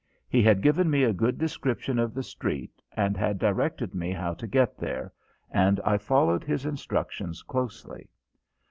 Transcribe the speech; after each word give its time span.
He 0.27 0.41
had 0.41 0.63
given 0.63 0.89
me 0.89 1.03
a 1.03 1.13
good 1.13 1.37
description 1.37 1.99
of 1.99 2.15
the 2.15 2.23
street 2.23 2.81
and 2.93 3.15
had 3.15 3.37
directed 3.37 3.93
me 3.93 4.11
how 4.11 4.33
to 4.33 4.47
get 4.47 4.75
there, 4.79 5.13
and 5.51 5.79
I 5.81 5.99
followed 5.99 6.43
his 6.43 6.65
instructions 6.65 7.43
closely. 7.43 8.09